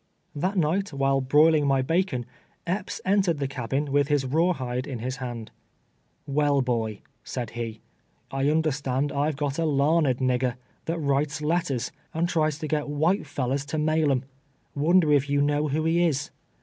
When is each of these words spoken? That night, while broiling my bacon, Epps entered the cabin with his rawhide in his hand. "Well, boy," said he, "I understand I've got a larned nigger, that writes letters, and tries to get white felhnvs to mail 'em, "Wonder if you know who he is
That 0.33 0.57
night, 0.57 0.91
while 0.93 1.21
broiling 1.21 1.67
my 1.67 1.83
bacon, 1.83 2.25
Epps 2.65 2.99
entered 3.05 3.37
the 3.37 3.47
cabin 3.47 3.91
with 3.91 4.07
his 4.07 4.25
rawhide 4.25 4.87
in 4.87 4.97
his 4.97 5.17
hand. 5.17 5.51
"Well, 6.25 6.63
boy," 6.63 7.01
said 7.23 7.51
he, 7.51 7.81
"I 8.31 8.49
understand 8.49 9.11
I've 9.11 9.35
got 9.35 9.59
a 9.59 9.63
larned 9.65 10.17
nigger, 10.17 10.55
that 10.85 10.97
writes 10.97 11.39
letters, 11.43 11.91
and 12.15 12.27
tries 12.27 12.57
to 12.57 12.67
get 12.67 12.89
white 12.89 13.25
felhnvs 13.25 13.63
to 13.67 13.77
mail 13.77 14.09
'em, 14.11 14.25
"Wonder 14.73 15.13
if 15.13 15.29
you 15.29 15.39
know 15.39 15.67
who 15.67 15.83
he 15.85 16.03
is 16.03 16.31